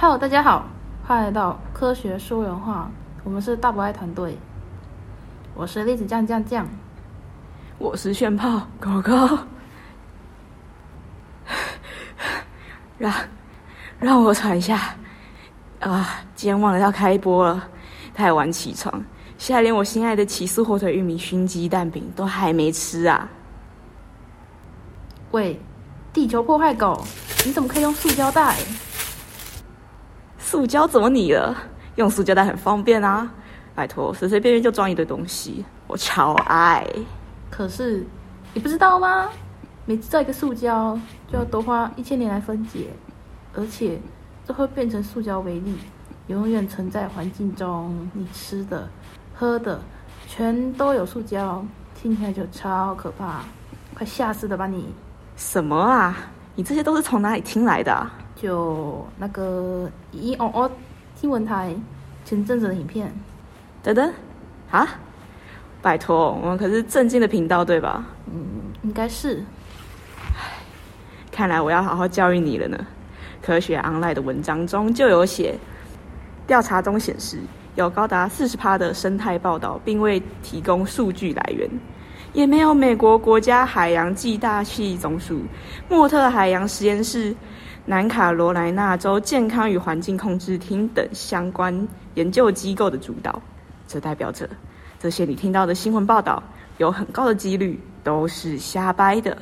[0.00, 0.64] Hello，大家好，
[1.06, 2.90] 欢迎来到科学说人话，
[3.22, 4.34] 我们是大博爱团队，
[5.54, 6.66] 我是栗子酱酱酱，
[7.76, 9.12] 我是炫炮狗狗，
[12.96, 13.12] 让
[13.98, 14.96] 让我喘一下
[15.80, 16.22] 啊！
[16.34, 17.68] 今天忘了要开播了，
[18.14, 19.04] 太晚起床，
[19.36, 23.28] 现在连我心爱的起司火腿玉米熏鸡蛋饼都还没吃啊！
[25.32, 25.60] 喂，
[26.10, 27.04] 地球破坏狗，
[27.44, 28.56] 你怎么可以用塑胶袋？
[30.50, 31.56] 塑胶怎么你了？
[31.94, 33.30] 用塑胶袋很方便啊！
[33.72, 36.84] 拜托，随随便便就装一堆东西，我超爱。
[37.48, 38.04] 可是
[38.52, 39.28] 你不知道吗？
[39.86, 40.98] 每制造一个塑胶
[41.30, 42.88] 就要多花一千年来分解，
[43.54, 43.96] 而且
[44.44, 45.76] 这会变成塑胶微粒，
[46.26, 48.10] 永远存在环境中。
[48.12, 48.88] 你吃的、
[49.32, 49.80] 喝的，
[50.26, 53.44] 全都有塑胶，听起来就超可怕，
[53.94, 54.92] 快吓死了吧你！
[55.36, 56.16] 什么啊？
[56.56, 58.10] 你这些都是从哪里听来的？
[58.40, 60.70] 就那个咦哦哦，
[61.14, 61.74] 新闻台
[62.24, 63.12] 前阵子的影片。
[63.82, 64.12] 等等，
[64.70, 64.88] 啊？
[65.82, 68.04] 拜托，我们可是正经的频道对吧？
[68.32, 68.46] 嗯，
[68.82, 69.44] 应该是。
[71.30, 72.86] 看来我要好好教育你了呢。
[73.42, 75.58] 科学 online 的文章中就有写，
[76.46, 77.38] 调查中显示，
[77.74, 81.68] 有高达四十趴的生态报道并未提供数据来源。
[82.32, 85.40] 也没有美国国家海洋暨大气总署、
[85.88, 87.34] 莫特海洋实验室、
[87.86, 93.40] 南卡罗来纳州健康与环境控制厅等相关研究机构的主导。
[93.88, 94.48] 这代表着，
[95.00, 96.40] 这些你听到的新闻报道
[96.78, 99.36] 有很高的几率都是瞎掰的。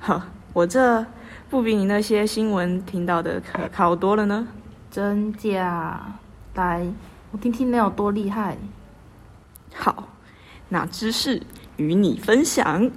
[0.00, 0.20] 呵，
[0.52, 1.06] 我这
[1.48, 4.48] 不比你那些新闻听到的可靠多了呢。
[4.90, 6.00] 真假？
[6.54, 6.84] 来，
[7.30, 8.56] 我听听你有多厉害。
[9.72, 10.07] 好。
[10.68, 11.40] 那知识
[11.76, 12.90] 与你分享。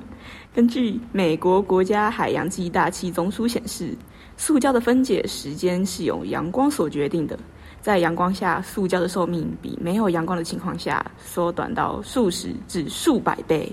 [0.53, 3.97] 根据美国国家海洋暨大气总署显示，
[4.35, 7.39] 塑胶的分解时间是由阳光所决定的。
[7.79, 13.71] 在阳光下，塑胶的寿命比没有阳光的情况下缩短到数十至数百倍。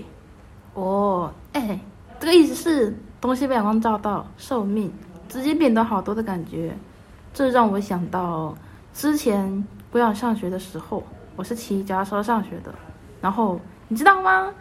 [0.73, 1.77] 哦，哎，
[2.19, 4.89] 这个意思是东西被阳光照到，寿命
[5.27, 6.73] 直接变得好多的感觉。
[7.33, 8.57] 这让我想到
[8.93, 11.03] 之前不想上学的时候，
[11.35, 12.73] 我是骑脚踏车上学的，
[13.19, 13.59] 然后。
[13.89, 14.53] 你知道吗？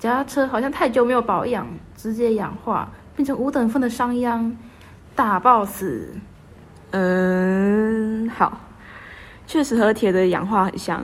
[0.00, 2.86] 脚踏车好像太久没有保养，直接氧化
[3.16, 4.52] 变成五等份的商鞅，
[5.14, 5.84] 大 boss。
[6.90, 8.60] 嗯，好，
[9.46, 11.02] 确实和铁的氧化很像，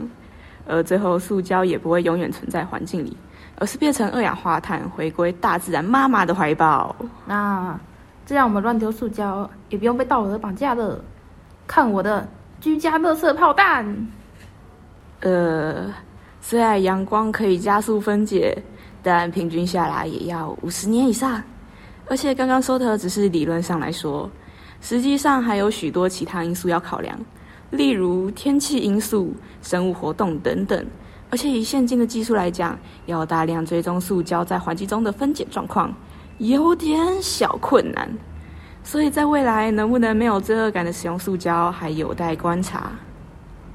[0.67, 3.17] 而最后塑胶也不会永远存在环境里，
[3.57, 6.95] 而是变成二氧化碳，回归大自然妈妈的怀抱。
[7.25, 7.79] 那
[8.27, 11.03] 这样我们乱丢塑胶也不用被道德绑架了。
[11.67, 12.29] 看我的
[12.61, 14.09] 居家乐色炮弹。
[15.21, 15.91] 呃。
[16.41, 18.57] 虽然阳光可以加速分解，
[19.03, 21.43] 但平均下来也要五十年以上。
[22.07, 24.29] 而且刚刚说的只是理论上来说，
[24.81, 27.17] 实际上还有许多其他因素要考量，
[27.71, 30.85] 例如天气因素、生物活动等等。
[31.31, 32.77] 而且以现今的技术来讲，
[33.07, 35.95] 要大量追踪塑胶在环境中的分解状况，
[36.39, 38.11] 有点小困难。
[38.83, 42.91] 所以在未来能不能没有罪恶感的使用塑胶，还有待观察。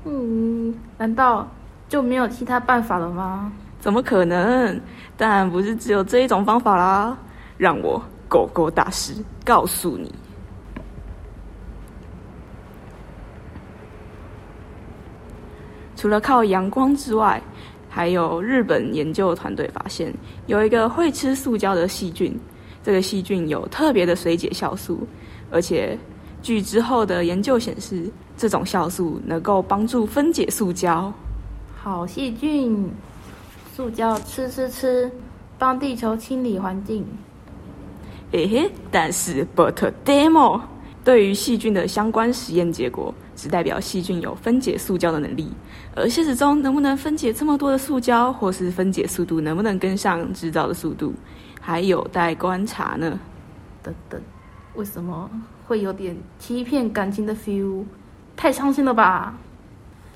[0.03, 1.47] 嗯，难道？
[1.95, 3.49] 就没有其他办法了吗？
[3.79, 4.77] 怎么可能？
[5.15, 7.17] 当然不是只有这一种方法啦！
[7.57, 9.13] 让我狗狗大师
[9.45, 10.13] 告诉你，
[15.95, 17.41] 除了靠阳光之外，
[17.89, 20.13] 还有日本研究团队发现
[20.47, 22.37] 有一个会吃塑胶的细菌，
[22.83, 25.07] 这个细菌有特别的水解酵素，
[25.49, 25.97] 而且
[26.41, 31.09] 据之后的研究显示，这种酵素能够帮助分解塑胶。
[31.85, 32.89] 好细菌，
[33.75, 35.11] 塑胶吃吃吃，
[35.59, 37.05] 帮地球清理环境。
[38.31, 40.59] 嘿嘿，但是 but demo
[41.03, 45.47] 对于细菌的相关实验结果，只代表细菌有分解塑胶的能力，
[45.95, 51.13] 而现实中能不能分解这么多的塑胶，或是分解速度能不能跟上制造的速度，
[51.61, 53.19] 还有待观察呢。
[53.83, 54.19] 等等，
[54.73, 55.29] 为什么
[55.67, 57.83] 会有点欺骗感情的 feel？
[58.35, 59.37] 太伤心了吧！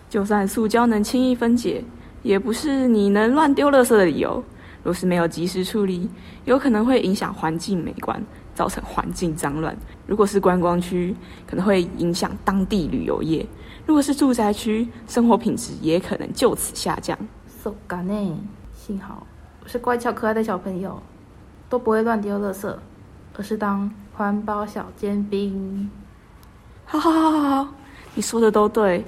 [0.10, 1.84] 就算塑胶能轻易分解，
[2.24, 4.44] 也不是你能乱丢垃圾的理由。
[4.84, 6.10] 若是没有及时处理，
[6.46, 8.20] 有可能会影响环境美观，
[8.56, 9.78] 造成环境脏乱。
[10.08, 11.16] 如果是观光区，
[11.46, 13.46] 可能会影响当地旅游业；
[13.86, 17.16] 如果是住宅区，生活品质也可能就此下降。
[17.62, 18.38] so 干呢？
[18.74, 19.28] 幸好
[19.62, 21.00] 我是乖巧可爱的小朋友，
[21.70, 22.74] 都不会乱丢垃圾，
[23.36, 25.92] 而是当环保小尖兵。
[26.86, 27.74] 好好好好好，
[28.16, 29.04] 你说的都对。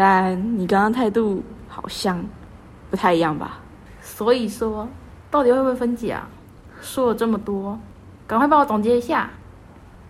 [0.00, 2.24] 但你刚刚态度好像
[2.88, 3.58] 不太一样吧？
[4.00, 4.88] 所以说，
[5.28, 6.28] 到底会不会分解啊？
[6.80, 7.76] 说了这么多，
[8.24, 9.28] 赶快帮我总结一下。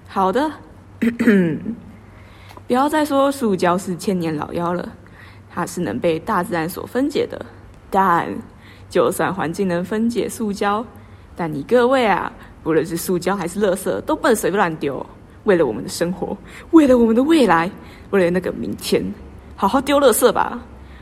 [0.06, 0.52] 好的，
[1.00, 4.86] 不要再说塑胶是千年老妖了，
[5.48, 7.46] 它是能被大自然所分解的。
[7.88, 8.28] 但
[8.90, 10.84] 就算环境能分解塑胶，
[11.34, 12.30] 但你各位啊，
[12.62, 15.06] 不论是塑胶还是垃圾，都不能随便乱丢。
[15.44, 16.36] 为了我们的生活，
[16.72, 17.70] 为了我们的未来，
[18.10, 19.02] 为了那个明天，
[19.60, 20.56] 好好丢垃圾吧！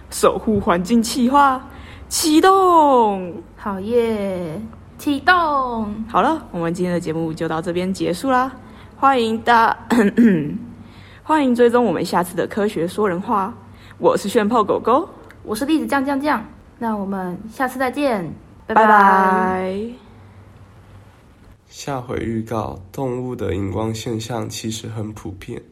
[0.08, 1.62] 守护环境，气化
[2.08, 3.34] 启动。
[3.54, 4.58] 好耶，
[4.96, 5.94] 启动。
[6.08, 8.50] 好了，我们今天的节目就到这边结束啦。
[8.96, 9.76] 欢迎大，
[11.22, 13.52] 欢迎追踪我们下次的科学说人话。
[13.98, 15.06] 我是炫炮狗狗，
[15.42, 16.42] 我是栗子酱酱酱。
[16.78, 18.24] 那我们下次再见，
[18.66, 19.78] 拜拜拜。
[21.68, 25.62] 下回预告：动物的荧光现象其实很普遍。